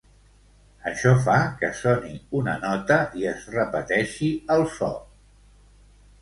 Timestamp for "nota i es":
2.63-3.45